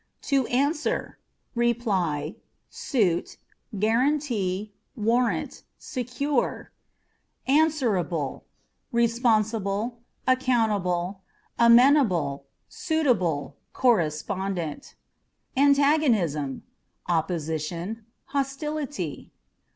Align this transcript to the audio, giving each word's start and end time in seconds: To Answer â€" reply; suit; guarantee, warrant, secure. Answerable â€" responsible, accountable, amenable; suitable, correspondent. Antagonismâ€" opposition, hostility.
To 0.23 0.47
Answer 0.47 1.19
â€" 1.21 1.41
reply; 1.53 2.35
suit; 2.71 3.37
guarantee, 3.77 4.73
warrant, 4.95 5.61
secure. 5.77 6.71
Answerable 7.45 8.43
â€" 8.43 8.87
responsible, 8.91 9.99
accountable, 10.25 11.21
amenable; 11.59 12.47
suitable, 12.67 13.57
correspondent. 13.73 14.95
Antagonismâ€" 15.55 16.61
opposition, 17.07 18.03
hostility. 18.25 19.31